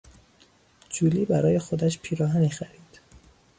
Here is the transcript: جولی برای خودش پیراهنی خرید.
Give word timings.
جولی 0.89 1.25
برای 1.25 1.59
خودش 1.59 1.97
پیراهنی 1.99 2.49
خرید. 2.49 2.99